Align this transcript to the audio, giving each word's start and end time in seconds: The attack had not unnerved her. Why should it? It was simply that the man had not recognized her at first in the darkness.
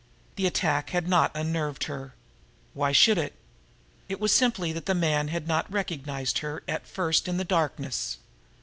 The 0.35 0.47
attack 0.47 0.89
had 0.89 1.07
not 1.07 1.29
unnerved 1.35 1.83
her. 1.83 2.15
Why 2.73 2.91
should 2.91 3.19
it? 3.19 3.35
It 4.09 4.19
was 4.19 4.31
simply 4.31 4.73
that 4.73 4.87
the 4.87 4.95
man 4.95 5.27
had 5.27 5.47
not 5.47 5.71
recognized 5.71 6.39
her 6.39 6.63
at 6.67 6.87
first 6.87 7.27
in 7.27 7.37
the 7.37 7.43
darkness. 7.45 8.17